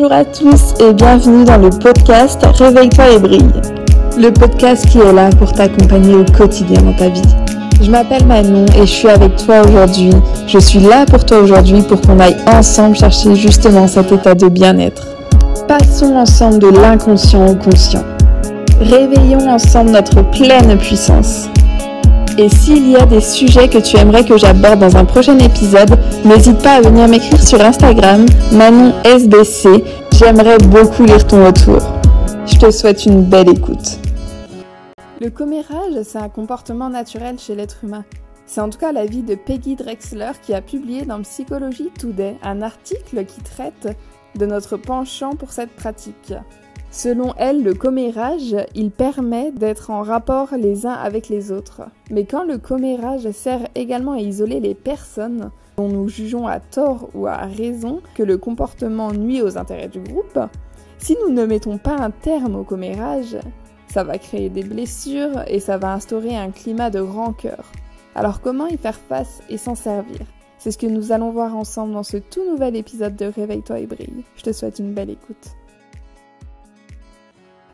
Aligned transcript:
Bonjour 0.00 0.16
à 0.16 0.24
tous 0.24 0.74
et 0.80 0.94
bienvenue 0.94 1.44
dans 1.44 1.58
le 1.58 1.68
podcast 1.68 2.40
Réveille-toi 2.54 3.04
et 3.10 3.18
brille. 3.18 3.52
Le 4.16 4.30
podcast 4.30 4.88
qui 4.88 4.96
est 4.96 5.12
là 5.12 5.28
pour 5.38 5.52
t'accompagner 5.52 6.14
au 6.14 6.24
quotidien 6.24 6.80
dans 6.80 6.94
ta 6.94 7.10
vie. 7.10 7.20
Je 7.82 7.90
m'appelle 7.90 8.24
Manon 8.24 8.64
et 8.76 8.80
je 8.80 8.92
suis 8.92 9.08
avec 9.08 9.36
toi 9.36 9.60
aujourd'hui. 9.60 10.08
Je 10.46 10.58
suis 10.58 10.78
là 10.78 11.04
pour 11.04 11.26
toi 11.26 11.40
aujourd'hui 11.40 11.82
pour 11.82 12.00
qu'on 12.00 12.18
aille 12.18 12.38
ensemble 12.46 12.96
chercher 12.96 13.34
justement 13.34 13.86
cet 13.86 14.10
état 14.10 14.34
de 14.34 14.48
bien-être. 14.48 15.06
Passons 15.68 16.16
ensemble 16.16 16.60
de 16.60 16.68
l'inconscient 16.68 17.46
au 17.46 17.54
conscient. 17.54 18.04
Réveillons 18.80 19.50
ensemble 19.50 19.90
notre 19.90 20.22
pleine 20.30 20.78
puissance. 20.78 21.50
Et 22.40 22.48
s'il 22.48 22.88
y 22.88 22.96
a 22.96 23.04
des 23.04 23.20
sujets 23.20 23.68
que 23.68 23.76
tu 23.76 23.98
aimerais 23.98 24.24
que 24.24 24.38
j'aborde 24.38 24.80
dans 24.80 24.96
un 24.96 25.04
prochain 25.04 25.38
épisode, 25.40 25.90
n'hésite 26.24 26.62
pas 26.62 26.76
à 26.76 26.80
venir 26.80 27.06
m'écrire 27.06 27.38
sur 27.38 27.60
Instagram, 27.60 28.24
ManonSBC. 28.52 29.84
J'aimerais 30.12 30.56
beaucoup 30.56 31.04
lire 31.04 31.26
ton 31.26 31.44
retour. 31.44 31.80
Je 32.46 32.56
te 32.56 32.70
souhaite 32.70 33.04
une 33.04 33.24
belle 33.24 33.50
écoute. 33.50 33.98
Le 35.20 35.28
commérage, 35.28 36.02
c'est 36.02 36.16
un 36.16 36.30
comportement 36.30 36.88
naturel 36.88 37.38
chez 37.38 37.54
l'être 37.54 37.84
humain. 37.84 38.06
C'est 38.46 38.62
en 38.62 38.70
tout 38.70 38.78
cas 38.78 38.92
l'avis 38.92 39.22
de 39.22 39.34
Peggy 39.34 39.76
Drexler 39.76 40.32
qui 40.40 40.54
a 40.54 40.62
publié 40.62 41.04
dans 41.04 41.20
Psychologie 41.20 41.90
Today 41.98 42.38
un 42.42 42.62
article 42.62 43.26
qui 43.26 43.42
traite 43.42 43.94
de 44.34 44.46
notre 44.46 44.78
penchant 44.78 45.32
pour 45.32 45.52
cette 45.52 45.76
pratique. 45.76 46.32
Selon 46.92 47.34
elle, 47.36 47.62
le 47.62 47.72
commérage, 47.72 48.56
il 48.74 48.90
permet 48.90 49.52
d'être 49.52 49.90
en 49.90 50.02
rapport 50.02 50.48
les 50.56 50.86
uns 50.86 50.92
avec 50.92 51.28
les 51.28 51.52
autres. 51.52 51.82
Mais 52.10 52.24
quand 52.24 52.42
le 52.42 52.58
commérage 52.58 53.30
sert 53.30 53.68
également 53.76 54.12
à 54.12 54.20
isoler 54.20 54.58
les 54.58 54.74
personnes 54.74 55.52
dont 55.76 55.88
nous 55.88 56.08
jugeons 56.08 56.48
à 56.48 56.58
tort 56.58 57.08
ou 57.14 57.28
à 57.28 57.36
raison 57.36 58.00
que 58.16 58.24
le 58.24 58.38
comportement 58.38 59.12
nuit 59.12 59.40
aux 59.40 59.56
intérêts 59.56 59.88
du 59.88 60.00
groupe, 60.00 60.40
si 60.98 61.16
nous 61.22 61.32
ne 61.32 61.46
mettons 61.46 61.78
pas 61.78 61.96
un 61.96 62.10
terme 62.10 62.56
au 62.56 62.64
commérage, 62.64 63.36
ça 63.86 64.02
va 64.02 64.18
créer 64.18 64.48
des 64.48 64.64
blessures 64.64 65.44
et 65.46 65.60
ça 65.60 65.78
va 65.78 65.92
instaurer 65.92 66.36
un 66.36 66.50
climat 66.50 66.90
de 66.90 66.98
rancœur. 66.98 67.70
Alors 68.16 68.40
comment 68.40 68.66
y 68.66 68.76
faire 68.76 68.98
face 68.98 69.42
et 69.48 69.58
s'en 69.58 69.76
servir? 69.76 70.26
C'est 70.58 70.72
ce 70.72 70.78
que 70.78 70.86
nous 70.86 71.12
allons 71.12 71.30
voir 71.30 71.56
ensemble 71.56 71.94
dans 71.94 72.02
ce 72.02 72.16
tout 72.16 72.44
nouvel 72.44 72.74
épisode 72.74 73.14
de 73.14 73.26
Réveille-toi 73.26 73.78
et 73.78 73.86
brille. 73.86 74.24
Je 74.36 74.42
te 74.42 74.52
souhaite 74.52 74.80
une 74.80 74.92
belle 74.92 75.10
écoute. 75.10 75.54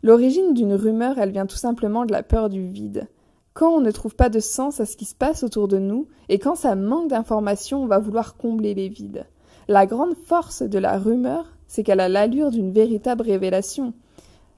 L'origine 0.03 0.53
d'une 0.53 0.73
rumeur, 0.73 1.17
elle 1.17 1.31
vient 1.31 1.45
tout 1.45 1.57
simplement 1.57 2.05
de 2.05 2.11
la 2.11 2.23
peur 2.23 2.49
du 2.49 2.67
vide. 2.67 3.07
Quand 3.53 3.71
on 3.71 3.81
ne 3.81 3.91
trouve 3.91 4.15
pas 4.15 4.29
de 4.29 4.39
sens 4.39 4.79
à 4.79 4.85
ce 4.85 4.95
qui 4.95 5.05
se 5.05 5.15
passe 5.15 5.43
autour 5.43 5.67
de 5.67 5.79
nous, 5.79 6.07
et 6.29 6.37
quand 6.37 6.55
ça 6.55 6.75
manque 6.75 7.09
d'informations, 7.09 7.83
on 7.83 7.87
va 7.87 7.97
vouloir 7.97 8.37
combler 8.37 8.75
les 8.75 8.89
vides. 8.89 9.25
La 9.67 9.85
grande 9.85 10.15
force 10.15 10.61
de 10.61 10.77
la 10.77 10.99
rumeur, 10.99 11.57
c'est 11.67 11.83
qu'elle 11.83 11.99
a 11.99 12.07
l'allure 12.07 12.51
d'une 12.51 12.71
véritable 12.71 13.23
révélation. 13.23 13.93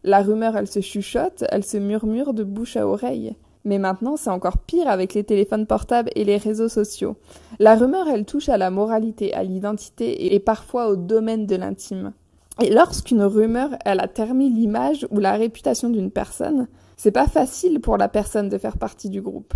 La 0.03 0.21
rumeur, 0.21 0.57
elle 0.57 0.67
se 0.67 0.81
chuchote, 0.81 1.45
elle 1.49 1.63
se 1.63 1.77
murmure 1.77 2.33
de 2.33 2.43
bouche 2.43 2.77
à 2.77 2.87
oreille. 2.87 3.35
Mais 3.65 3.79
maintenant, 3.79 4.17
c'est 4.17 4.29
encore 4.29 4.57
pire 4.57 4.87
avec 4.87 5.13
les 5.13 5.23
téléphones 5.23 5.65
portables 5.65 6.11
et 6.15 6.23
les 6.23 6.37
réseaux 6.37 6.69
sociaux. 6.69 7.17
La 7.59 7.75
rumeur, 7.75 8.07
elle 8.07 8.25
touche 8.25 8.49
à 8.49 8.57
la 8.57 8.69
moralité, 8.69 9.33
à 9.33 9.43
l'identité 9.43 10.33
et 10.33 10.39
parfois 10.39 10.89
au 10.89 10.95
domaine 10.95 11.45
de 11.45 11.55
l'intime. 11.55 12.13
Et 12.61 12.69
lorsqu'une 12.71 13.23
rumeur, 13.23 13.69
elle 13.85 14.01
a 14.01 14.07
terminé 14.07 14.53
l'image 14.53 15.07
ou 15.11 15.19
la 15.19 15.33
réputation 15.33 15.89
d'une 15.89 16.11
personne, 16.11 16.67
c'est 16.97 17.11
pas 17.11 17.27
facile 17.27 17.79
pour 17.79 17.97
la 17.97 18.09
personne 18.09 18.49
de 18.49 18.57
faire 18.57 18.77
partie 18.77 19.09
du 19.09 19.21
groupe. 19.21 19.53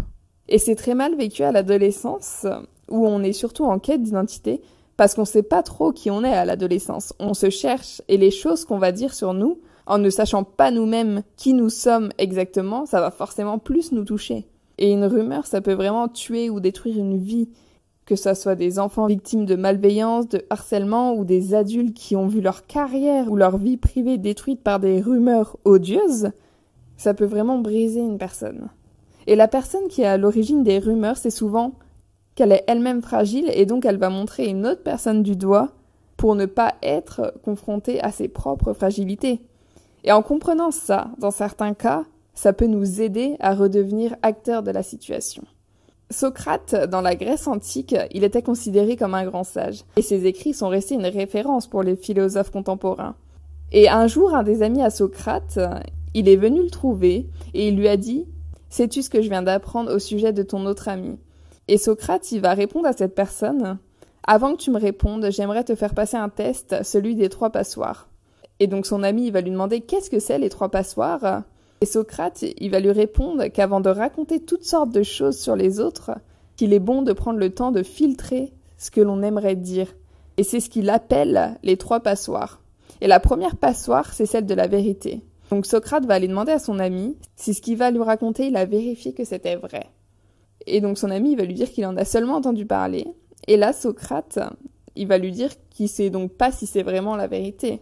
Et 0.47 0.57
c'est 0.57 0.75
très 0.75 0.95
mal 0.95 1.15
vécu 1.15 1.43
à 1.43 1.51
l'adolescence, 1.51 2.45
où 2.89 3.05
on 3.05 3.21
est 3.21 3.33
surtout 3.33 3.65
en 3.65 3.79
quête 3.79 4.01
d'identité, 4.01 4.61
parce 4.95 5.15
qu'on 5.15 5.25
sait 5.25 5.43
pas 5.43 5.63
trop 5.63 5.91
qui 5.91 6.11
on 6.11 6.23
est 6.23 6.33
à 6.33 6.45
l'adolescence. 6.45 7.13
On 7.19 7.33
se 7.33 7.49
cherche, 7.49 8.01
et 8.07 8.17
les 8.17 8.31
choses 8.31 8.63
qu'on 8.63 8.77
va 8.77 8.93
dire 8.93 9.13
sur 9.13 9.33
nous, 9.33 9.59
en 9.85 9.97
ne 9.97 10.09
sachant 10.09 10.45
pas 10.45 10.71
nous-mêmes 10.71 11.23
qui 11.35 11.53
nous 11.53 11.69
sommes 11.69 12.09
exactement, 12.17 12.85
ça 12.85 13.01
va 13.01 13.11
forcément 13.11 13.59
plus 13.59 13.91
nous 13.91 14.05
toucher. 14.05 14.47
Et 14.77 14.91
une 14.91 15.05
rumeur, 15.05 15.45
ça 15.45 15.59
peut 15.59 15.73
vraiment 15.73 16.07
tuer 16.07 16.49
ou 16.49 16.61
détruire 16.61 16.97
une 16.97 17.17
vie 17.17 17.49
que 18.05 18.15
ce 18.15 18.33
soit 18.33 18.55
des 18.55 18.79
enfants 18.79 19.07
victimes 19.07 19.45
de 19.45 19.55
malveillance, 19.55 20.27
de 20.27 20.45
harcèlement 20.49 21.13
ou 21.13 21.23
des 21.23 21.53
adultes 21.53 21.95
qui 21.95 22.15
ont 22.15 22.27
vu 22.27 22.41
leur 22.41 22.65
carrière 22.65 23.31
ou 23.31 23.35
leur 23.35 23.57
vie 23.57 23.77
privée 23.77 24.17
détruite 24.17 24.61
par 24.61 24.79
des 24.79 24.99
rumeurs 24.99 25.57
odieuses, 25.63 26.31
ça 26.97 27.13
peut 27.13 27.25
vraiment 27.25 27.59
briser 27.59 28.01
une 28.01 28.17
personne. 28.17 28.69
Et 29.27 29.35
la 29.35 29.47
personne 29.47 29.87
qui 29.87 30.01
est 30.01 30.07
à 30.07 30.17
l'origine 30.17 30.63
des 30.63 30.79
rumeurs, 30.79 31.17
c'est 31.17 31.29
souvent 31.29 31.73
qu'elle 32.35 32.51
est 32.51 32.65
elle-même 32.67 33.01
fragile 33.01 33.49
et 33.53 33.65
donc 33.65 33.85
elle 33.85 33.97
va 33.97 34.09
montrer 34.09 34.47
une 34.47 34.65
autre 34.65 34.83
personne 34.83 35.23
du 35.23 35.35
doigt 35.35 35.71
pour 36.17 36.35
ne 36.35 36.45
pas 36.45 36.75
être 36.81 37.33
confrontée 37.43 38.01
à 38.01 38.11
ses 38.11 38.27
propres 38.27 38.73
fragilités. 38.73 39.41
Et 40.03 40.11
en 40.11 40.21
comprenant 40.21 40.71
ça, 40.71 41.11
dans 41.19 41.31
certains 41.31 41.73
cas, 41.73 42.03
ça 42.33 42.53
peut 42.53 42.67
nous 42.67 43.01
aider 43.01 43.37
à 43.39 43.53
redevenir 43.53 44.15
acteurs 44.21 44.63
de 44.63 44.71
la 44.71 44.83
situation. 44.83 45.43
Socrate, 46.13 46.75
dans 46.89 47.01
la 47.01 47.15
Grèce 47.15 47.47
antique, 47.47 47.95
il 48.11 48.23
était 48.23 48.41
considéré 48.41 48.95
comme 48.95 49.13
un 49.13 49.25
grand 49.25 49.43
sage, 49.43 49.83
et 49.97 50.01
ses 50.01 50.25
écrits 50.25 50.53
sont 50.53 50.69
restés 50.69 50.95
une 50.95 51.05
référence 51.05 51.67
pour 51.67 51.83
les 51.83 51.97
philosophes 51.97 52.51
contemporains. 52.51 53.15
Et 53.73 53.89
un 53.89 54.07
jour, 54.07 54.33
un 54.33 54.43
des 54.43 54.61
amis 54.61 54.81
à 54.81 54.89
Socrate, 54.89 55.59
il 56.13 56.29
est 56.29 56.37
venu 56.37 56.63
le 56.63 56.69
trouver, 56.69 57.27
et 57.53 57.67
il 57.67 57.75
lui 57.75 57.87
a 57.87 57.97
dit 57.97 58.25
Sais-tu 58.69 59.01
ce 59.01 59.09
que 59.09 59.21
je 59.21 59.29
viens 59.29 59.43
d'apprendre 59.43 59.93
au 59.93 59.99
sujet 59.99 60.31
de 60.31 60.43
ton 60.43 60.65
autre 60.65 60.87
ami? 60.87 61.17
Et 61.67 61.77
Socrate, 61.77 62.31
il 62.31 62.41
va 62.41 62.53
répondre 62.53 62.87
à 62.87 62.93
cette 62.93 63.15
personne 63.15 63.77
Avant 64.25 64.55
que 64.55 64.61
tu 64.61 64.71
me 64.71 64.79
répondes, 64.79 65.29
j'aimerais 65.31 65.63
te 65.63 65.75
faire 65.75 65.93
passer 65.93 66.17
un 66.17 66.29
test, 66.29 66.83
celui 66.83 67.15
des 67.15 67.29
trois 67.29 67.49
passoires. 67.49 68.07
Et 68.59 68.67
donc 68.67 68.85
son 68.85 69.03
ami, 69.03 69.29
va 69.31 69.41
lui 69.41 69.51
demander 69.51 69.81
Qu'est-ce 69.81 70.09
que 70.09 70.19
c'est 70.19 70.39
les 70.39 70.49
trois 70.49 70.69
passoires? 70.69 71.43
Et 71.83 71.85
Socrate, 71.85 72.45
il 72.61 72.71
va 72.71 72.79
lui 72.79 72.91
répondre 72.91 73.45
qu'avant 73.47 73.81
de 73.81 73.89
raconter 73.89 74.39
toutes 74.39 74.63
sortes 74.63 74.91
de 74.91 75.03
choses 75.03 75.37
sur 75.37 75.57
les 75.57 75.81
autres, 75.81 76.11
qu'il 76.55 76.71
est 76.71 76.79
bon 76.79 77.01
de 77.01 77.11
prendre 77.11 77.39
le 77.39 77.49
temps 77.49 77.73
de 77.73 77.83
filtrer 77.83 78.53
ce 78.77 78.89
que 78.89 79.01
l'on 79.01 79.21
aimerait 79.21 79.57
dire. 79.57 79.93
Et 80.37 80.43
c'est 80.43 80.61
ce 80.61 80.69
qu'il 80.69 80.89
appelle 80.89 81.57
les 81.61 81.75
trois 81.75 81.99
passoires. 81.99 82.61
Et 83.01 83.07
la 83.07 83.19
première 83.19 83.57
passoire, 83.57 84.13
c'est 84.13 84.25
celle 84.25 84.45
de 84.45 84.53
la 84.53 84.67
vérité. 84.67 85.23
Donc 85.49 85.65
Socrate 85.65 86.05
va 86.05 86.13
aller 86.13 86.29
demander 86.29 86.53
à 86.53 86.59
son 86.59 86.79
ami 86.79 87.17
si 87.35 87.53
ce 87.53 87.61
qu'il 87.61 87.75
va 87.75 87.91
lui 87.91 88.01
raconter, 88.01 88.47
il 88.47 88.55
a 88.55 88.63
vérifié 88.63 89.11
que 89.11 89.25
c'était 89.25 89.57
vrai. 89.57 89.89
Et 90.65 90.79
donc 90.79 90.97
son 90.97 91.11
ami, 91.11 91.33
il 91.33 91.37
va 91.37 91.43
lui 91.43 91.53
dire 91.53 91.69
qu'il 91.69 91.85
en 91.85 91.97
a 91.97 92.05
seulement 92.05 92.35
entendu 92.35 92.65
parler. 92.65 93.07
Et 93.49 93.57
là, 93.57 93.73
Socrate, 93.73 94.39
il 94.95 95.09
va 95.09 95.17
lui 95.17 95.33
dire 95.33 95.49
qu'il 95.69 95.89
sait 95.89 96.09
donc 96.09 96.31
pas 96.31 96.53
si 96.53 96.65
c'est 96.65 96.81
vraiment 96.81 97.17
la 97.17 97.27
vérité. 97.27 97.81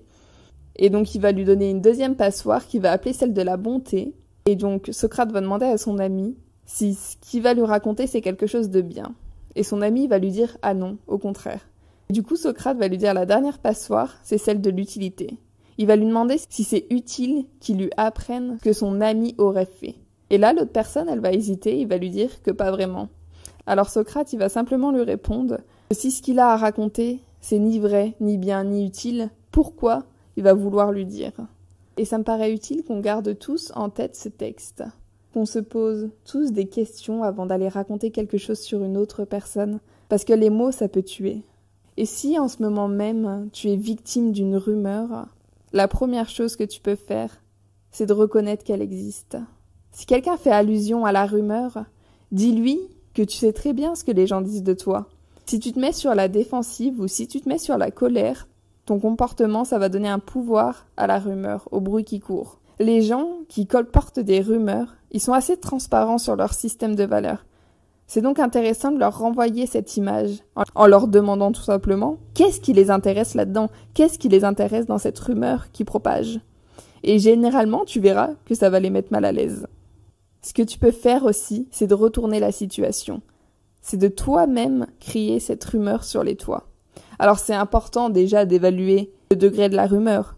Et 0.75 0.89
donc 0.89 1.15
il 1.15 1.21
va 1.21 1.31
lui 1.31 1.45
donner 1.45 1.69
une 1.69 1.81
deuxième 1.81 2.15
passoire 2.15 2.65
qui 2.65 2.79
va 2.79 2.91
appeler 2.91 3.13
celle 3.13 3.33
de 3.33 3.41
la 3.41 3.57
bonté. 3.57 4.13
Et 4.45 4.55
donc 4.55 4.89
Socrate 4.91 5.31
va 5.31 5.41
demander 5.41 5.65
à 5.65 5.77
son 5.77 5.99
ami 5.99 6.35
si 6.65 6.93
ce 6.93 7.17
qu'il 7.17 7.41
va 7.41 7.53
lui 7.53 7.63
raconter 7.63 8.07
c'est 8.07 8.21
quelque 8.21 8.47
chose 8.47 8.69
de 8.69 8.81
bien. 8.81 9.13
Et 9.55 9.63
son 9.63 9.81
ami 9.81 10.07
va 10.07 10.17
lui 10.17 10.31
dire 10.31 10.57
ah 10.61 10.73
non, 10.73 10.97
au 11.07 11.17
contraire. 11.17 11.67
du 12.09 12.23
coup 12.23 12.35
Socrate 12.35 12.77
va 12.77 12.87
lui 12.87 12.97
dire 12.97 13.13
la 13.13 13.25
dernière 13.25 13.59
passoire, 13.59 14.17
c'est 14.23 14.37
celle 14.37 14.61
de 14.61 14.69
l'utilité. 14.69 15.37
Il 15.77 15.87
va 15.87 15.95
lui 15.95 16.05
demander 16.05 16.37
si 16.49 16.63
c'est 16.63 16.85
utile 16.89 17.45
qu'il 17.59 17.77
lui 17.77 17.89
apprenne 17.97 18.57
ce 18.59 18.63
que 18.63 18.73
son 18.73 19.01
ami 19.01 19.35
aurait 19.37 19.65
fait. 19.65 19.95
Et 20.29 20.37
là 20.37 20.53
l'autre 20.53 20.71
personne 20.71 21.09
elle 21.09 21.19
va 21.19 21.33
hésiter, 21.33 21.79
il 21.79 21.87
va 21.87 21.97
lui 21.97 22.09
dire 22.09 22.41
que 22.41 22.51
pas 22.51 22.71
vraiment. 22.71 23.09
Alors 23.65 23.89
Socrate 23.89 24.33
il 24.33 24.39
va 24.39 24.49
simplement 24.49 24.91
lui 24.91 25.03
répondre 25.03 25.57
que 25.89 25.95
si 25.95 26.11
ce 26.11 26.21
qu'il 26.21 26.39
a 26.39 26.49
à 26.49 26.57
raconter 26.57 27.19
c'est 27.41 27.59
ni 27.59 27.79
vrai, 27.79 28.15
ni 28.21 28.37
bien, 28.37 28.63
ni 28.63 28.85
utile, 28.85 29.29
pourquoi 29.51 30.03
il 30.37 30.43
va 30.43 30.53
vouloir 30.53 30.91
lui 30.91 31.05
dire. 31.05 31.33
Et 31.97 32.05
ça 32.05 32.17
me 32.17 32.23
paraît 32.23 32.53
utile 32.53 32.83
qu'on 32.83 32.99
garde 32.99 33.37
tous 33.37 33.71
en 33.75 33.89
tête 33.89 34.15
ce 34.15 34.29
texte, 34.29 34.83
qu'on 35.33 35.45
se 35.45 35.59
pose 35.59 36.09
tous 36.25 36.51
des 36.51 36.67
questions 36.67 37.23
avant 37.23 37.45
d'aller 37.45 37.67
raconter 37.69 38.11
quelque 38.11 38.37
chose 38.37 38.59
sur 38.59 38.83
une 38.83 38.97
autre 38.97 39.25
personne, 39.25 39.79
parce 40.09 40.25
que 40.25 40.33
les 40.33 40.49
mots, 40.49 40.71
ça 40.71 40.87
peut 40.87 41.03
tuer. 41.03 41.43
Et 41.97 42.05
si 42.05 42.39
en 42.39 42.47
ce 42.47 42.63
moment 42.63 42.87
même 42.87 43.49
tu 43.51 43.69
es 43.69 43.75
victime 43.75 44.31
d'une 44.31 44.55
rumeur, 44.55 45.27
la 45.73 45.87
première 45.87 46.29
chose 46.29 46.55
que 46.55 46.63
tu 46.63 46.81
peux 46.81 46.95
faire, 46.95 47.41
c'est 47.91 48.05
de 48.05 48.13
reconnaître 48.13 48.63
qu'elle 48.63 48.81
existe. 48.81 49.37
Si 49.91 50.05
quelqu'un 50.05 50.37
fait 50.37 50.51
allusion 50.51 51.05
à 51.05 51.11
la 51.11 51.25
rumeur, 51.25 51.85
dis-lui 52.31 52.79
que 53.13 53.21
tu 53.21 53.37
sais 53.37 53.53
très 53.53 53.73
bien 53.73 53.95
ce 53.95 54.03
que 54.03 54.11
les 54.11 54.27
gens 54.27 54.41
disent 54.41 54.63
de 54.63 54.73
toi. 54.73 55.09
Si 55.45 55.59
tu 55.59 55.73
te 55.73 55.79
mets 55.79 55.91
sur 55.91 56.15
la 56.15 56.29
défensive 56.29 56.99
ou 57.01 57.07
si 57.07 57.27
tu 57.27 57.41
te 57.41 57.49
mets 57.49 57.57
sur 57.57 57.77
la 57.77 57.91
colère, 57.91 58.47
comportement, 58.99 59.63
ça 59.63 59.79
va 59.79 59.89
donner 59.89 60.09
un 60.09 60.19
pouvoir 60.19 60.85
à 60.97 61.07
la 61.07 61.19
rumeur, 61.19 61.67
au 61.71 61.81
bruit 61.81 62.03
qui 62.03 62.19
court. 62.19 62.59
Les 62.79 63.01
gens 63.01 63.27
qui 63.47 63.67
colportent 63.67 64.19
des 64.19 64.41
rumeurs, 64.41 64.95
ils 65.11 65.21
sont 65.21 65.33
assez 65.33 65.57
transparents 65.57 66.17
sur 66.17 66.35
leur 66.35 66.53
système 66.53 66.95
de 66.95 67.03
valeurs. 67.03 67.45
C'est 68.07 68.21
donc 68.21 68.39
intéressant 68.39 68.91
de 68.91 68.99
leur 68.99 69.19
renvoyer 69.19 69.67
cette 69.67 69.95
image 69.95 70.39
en 70.75 70.85
leur 70.85 71.07
demandant 71.07 71.51
tout 71.51 71.61
simplement 71.61 72.17
qu'est-ce 72.33 72.59
qui 72.59 72.73
les 72.73 72.91
intéresse 72.91 73.35
là-dedans, 73.35 73.69
qu'est-ce 73.93 74.19
qui 74.19 74.27
les 74.27 74.43
intéresse 74.43 74.85
dans 74.85 74.97
cette 74.97 75.19
rumeur 75.19 75.71
qui 75.71 75.85
propage? 75.85 76.41
Et 77.03 77.19
généralement, 77.19 77.85
tu 77.85 77.99
verras 77.99 78.31
que 78.45 78.55
ça 78.55 78.69
va 78.69 78.79
les 78.79 78.89
mettre 78.89 79.11
mal 79.11 79.25
à 79.25 79.31
l'aise. 79.31 79.65
Ce 80.41 80.53
que 80.53 80.61
tu 80.61 80.77
peux 80.77 80.91
faire 80.91 81.23
aussi, 81.23 81.67
c'est 81.71 81.87
de 81.87 81.93
retourner 81.93 82.39
la 82.39 82.51
situation. 82.51 83.21
C'est 83.81 83.97
de 83.97 84.07
toi-même 84.07 84.87
crier 84.99 85.39
cette 85.39 85.63
rumeur 85.63 86.03
sur 86.03 86.23
les 86.23 86.35
toits. 86.35 86.67
Alors 87.21 87.37
c'est 87.37 87.53
important 87.53 88.09
déjà 88.09 88.45
d'évaluer 88.45 89.11
le 89.29 89.37
degré 89.37 89.69
de 89.69 89.75
la 89.75 89.85
rumeur, 89.85 90.37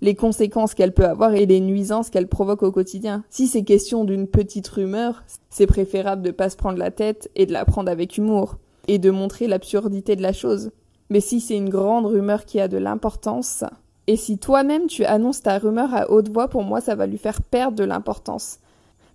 les 0.00 0.14
conséquences 0.14 0.74
qu'elle 0.74 0.94
peut 0.94 1.04
avoir 1.04 1.34
et 1.34 1.44
les 1.44 1.58
nuisances 1.58 2.08
qu'elle 2.08 2.28
provoque 2.28 2.62
au 2.62 2.70
quotidien. 2.70 3.24
Si 3.30 3.48
c'est 3.48 3.64
question 3.64 4.04
d'une 4.04 4.28
petite 4.28 4.68
rumeur, 4.68 5.24
c'est 5.48 5.66
préférable 5.66 6.22
de 6.22 6.30
pas 6.30 6.48
se 6.48 6.56
prendre 6.56 6.78
la 6.78 6.92
tête 6.92 7.28
et 7.34 7.46
de 7.46 7.52
la 7.52 7.64
prendre 7.64 7.90
avec 7.90 8.16
humour, 8.16 8.58
et 8.86 9.00
de 9.00 9.10
montrer 9.10 9.48
l'absurdité 9.48 10.14
de 10.14 10.22
la 10.22 10.32
chose. 10.32 10.70
Mais 11.08 11.18
si 11.18 11.40
c'est 11.40 11.56
une 11.56 11.68
grande 11.68 12.06
rumeur 12.06 12.44
qui 12.44 12.60
a 12.60 12.68
de 12.68 12.78
l'importance, 12.78 13.64
et 14.06 14.14
si 14.14 14.38
toi-même 14.38 14.86
tu 14.86 15.04
annonces 15.04 15.42
ta 15.42 15.58
rumeur 15.58 15.92
à 15.92 16.12
haute 16.12 16.28
voix, 16.28 16.46
pour 16.46 16.62
moi 16.62 16.80
ça 16.80 16.94
va 16.94 17.08
lui 17.08 17.18
faire 17.18 17.42
perdre 17.42 17.76
de 17.76 17.82
l'importance. 17.82 18.60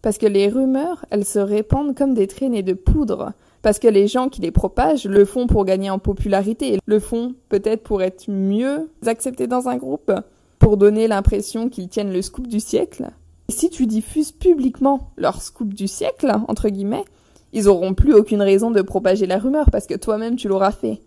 Parce 0.01 0.17
que 0.17 0.27
les 0.27 0.49
rumeurs, 0.49 1.05
elles 1.11 1.23
se 1.23 1.39
répandent 1.39 1.95
comme 1.95 2.13
des 2.13 2.27
traînées 2.27 2.61
de 2.61 2.73
poudre. 2.73 3.31
Parce 3.65 3.79
que 3.79 3.87
les 3.87 4.05
gens 4.07 4.29
qui 4.29 4.41
les 4.41 4.51
propagent 4.51 5.07
le 5.07 5.25
font 5.25 5.47
pour 5.47 5.65
gagner 5.65 5.89
en 5.89 5.97
popularité, 5.97 6.77
le 6.85 6.99
font 6.99 7.33
peut-être 7.49 7.81
pour 7.81 8.03
être 8.03 8.29
mieux 8.29 8.91
acceptés 9.07 9.47
dans 9.47 9.69
un 9.69 9.75
groupe, 9.75 10.11
pour 10.59 10.77
donner 10.77 11.07
l'impression 11.07 11.67
qu'ils 11.67 11.89
tiennent 11.89 12.13
le 12.13 12.21
scoop 12.21 12.45
du 12.45 12.59
siècle. 12.59 13.09
Et 13.49 13.53
si 13.53 13.71
tu 13.71 13.87
diffuses 13.87 14.31
publiquement 14.31 15.09
leur 15.17 15.41
scoop 15.41 15.73
du 15.73 15.87
siècle, 15.87 16.31
entre 16.47 16.69
guillemets, 16.69 17.05
ils 17.53 17.67
auront 17.67 17.95
plus 17.95 18.13
aucune 18.13 18.43
raison 18.43 18.69
de 18.69 18.83
propager 18.83 19.25
la 19.25 19.39
rumeur 19.39 19.71
parce 19.71 19.87
que 19.87 19.95
toi-même 19.95 20.35
tu 20.35 20.47
l'auras 20.47 20.71
fait. 20.71 21.01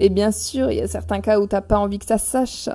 Et 0.00 0.08
bien 0.08 0.32
sûr, 0.32 0.72
il 0.72 0.78
y 0.78 0.82
a 0.82 0.88
certains 0.88 1.20
cas 1.20 1.38
où 1.38 1.46
t'as 1.46 1.60
pas 1.60 1.78
envie 1.78 2.00
que 2.00 2.06
ça 2.06 2.18
se 2.18 2.28
sache. 2.28 2.70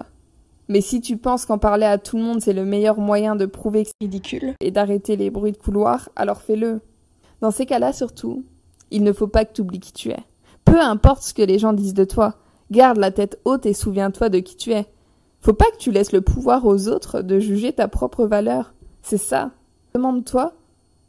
Mais 0.70 0.80
si 0.80 1.02
tu 1.02 1.18
penses 1.18 1.46
qu'en 1.46 1.58
parler 1.58 1.88
à 1.88 1.98
tout 1.98 2.16
le 2.16 2.24
monde 2.24 2.40
c'est 2.40 2.54
le 2.54 2.64
meilleur 2.64 3.00
moyen 3.00 3.36
de 3.36 3.48
prouver 3.48 3.84
que 3.84 3.90
c'est 3.90 4.06
ridicule 4.06 4.54
et 4.62 4.72
d'arrêter 4.72 5.18
les 5.18 5.30
bruits 5.30 5.52
de 5.52 5.58
couloir, 5.58 6.08
alors 6.16 6.42
fais-le. 6.42 6.80
Dans 7.42 7.52
ces 7.52 7.66
cas-là 7.66 7.92
surtout, 7.92 8.46
il 8.92 9.04
ne 9.04 9.14
faut 9.14 9.28
pas 9.28 9.46
que 9.46 9.54
tu 9.54 9.62
oublies 9.62 9.80
qui 9.80 9.94
tu 9.94 10.10
es. 10.10 10.24
Peu 10.66 10.80
importe 10.80 11.24
ce 11.24 11.34
que 11.34 11.42
les 11.42 11.60
gens 11.60 11.74
disent 11.74 11.94
de 11.94 12.04
toi, 12.04 12.36
garde 12.72 12.98
la 12.98 13.12
tête 13.12 13.40
haute 13.46 13.66
et 13.66 13.74
souviens-toi 13.74 14.30
de 14.30 14.40
qui 14.40 14.56
tu 14.56 14.74
es. 14.74 14.86
Faut 15.42 15.54
pas 15.54 15.70
que 15.72 15.78
tu 15.78 15.92
laisses 15.92 16.12
le 16.12 16.22
pouvoir 16.22 16.66
aux 16.66 16.88
autres 16.88 17.22
de 17.22 17.40
juger 17.40 17.74
ta 17.74 17.88
propre 17.88 18.26
valeur. 18.26 18.74
C'est 19.02 19.18
ça. 19.18 19.52
Demande-toi 19.94 20.54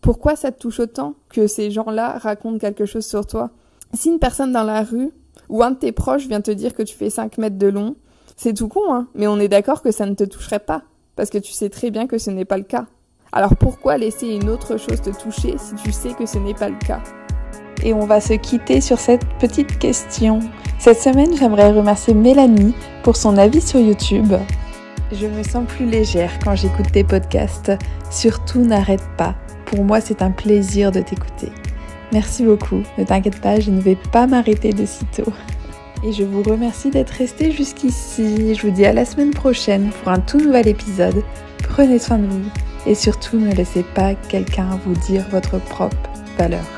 pourquoi 0.00 0.36
ça 0.36 0.52
te 0.52 0.60
touche 0.60 0.80
autant 0.80 1.14
que 1.28 1.46
ces 1.46 1.70
gens-là 1.70 2.18
racontent 2.18 2.58
quelque 2.58 2.86
chose 2.86 3.06
sur 3.06 3.26
toi? 3.26 3.50
Si 3.94 4.08
une 4.08 4.18
personne 4.18 4.52
dans 4.52 4.62
la 4.62 4.82
rue 4.82 5.10
ou 5.48 5.62
un 5.62 5.72
de 5.72 5.76
tes 5.76 5.92
proches 5.92 6.28
vient 6.28 6.40
te 6.40 6.50
dire 6.50 6.74
que 6.74 6.82
tu 6.82 6.96
fais 6.96 7.10
5 7.10 7.38
mètres 7.38 7.58
de 7.58 7.66
long, 7.66 7.96
c'est 8.36 8.54
tout 8.54 8.68
con, 8.68 8.92
hein, 8.92 9.08
mais 9.14 9.26
on 9.26 9.38
est 9.38 9.48
d'accord 9.48 9.82
que 9.82 9.90
ça 9.90 10.06
ne 10.06 10.14
te 10.14 10.24
toucherait 10.24 10.60
pas, 10.60 10.82
parce 11.16 11.30
que 11.30 11.38
tu 11.38 11.52
sais 11.52 11.70
très 11.70 11.90
bien 11.90 12.06
que 12.06 12.18
ce 12.18 12.30
n'est 12.30 12.44
pas 12.44 12.58
le 12.58 12.64
cas. 12.64 12.86
Alors 13.32 13.56
pourquoi 13.56 13.98
laisser 13.98 14.28
une 14.28 14.48
autre 14.48 14.76
chose 14.76 15.00
te 15.02 15.10
toucher 15.10 15.58
si 15.58 15.74
tu 15.74 15.92
sais 15.92 16.14
que 16.14 16.26
ce 16.26 16.38
n'est 16.38 16.54
pas 16.54 16.68
le 16.68 16.78
cas? 16.78 17.02
Et 17.82 17.94
on 17.94 18.06
va 18.06 18.20
se 18.20 18.34
quitter 18.34 18.80
sur 18.80 18.98
cette 18.98 19.24
petite 19.38 19.78
question. 19.78 20.40
Cette 20.78 21.00
semaine, 21.00 21.36
j'aimerais 21.38 21.72
remercier 21.72 22.14
Mélanie 22.14 22.74
pour 23.02 23.16
son 23.16 23.36
avis 23.36 23.60
sur 23.60 23.80
YouTube. 23.80 24.34
Je 25.12 25.26
me 25.26 25.42
sens 25.42 25.64
plus 25.66 25.86
légère 25.86 26.30
quand 26.44 26.54
j'écoute 26.54 26.92
tes 26.92 27.04
podcasts. 27.04 27.72
Surtout 28.10 28.60
n'arrête 28.60 29.06
pas. 29.16 29.34
Pour 29.64 29.84
moi, 29.84 30.00
c'est 30.00 30.22
un 30.22 30.30
plaisir 30.30 30.92
de 30.92 31.00
t'écouter. 31.00 31.50
Merci 32.12 32.44
beaucoup. 32.44 32.82
Ne 32.96 33.04
t'inquiète 33.04 33.40
pas, 33.40 33.60
je 33.60 33.70
ne 33.70 33.80
vais 33.80 33.96
pas 34.12 34.26
m'arrêter 34.26 34.72
de 34.72 34.86
sitôt. 34.86 35.32
Et 36.04 36.12
je 36.12 36.24
vous 36.24 36.42
remercie 36.42 36.90
d'être 36.90 37.10
resté 37.10 37.50
jusqu'ici. 37.50 38.54
Je 38.54 38.62
vous 38.62 38.72
dis 38.72 38.86
à 38.86 38.92
la 38.92 39.04
semaine 39.04 39.32
prochaine 39.32 39.90
pour 39.90 40.12
un 40.12 40.20
tout 40.20 40.38
nouvel 40.38 40.68
épisode. 40.68 41.22
Prenez 41.64 41.98
soin 41.98 42.18
de 42.18 42.26
vous 42.26 42.50
et 42.86 42.94
surtout 42.94 43.38
ne 43.38 43.52
laissez 43.52 43.82
pas 43.82 44.14
quelqu'un 44.14 44.78
vous 44.84 44.94
dire 44.94 45.26
votre 45.30 45.58
propre 45.58 45.96
valeur. 46.38 46.77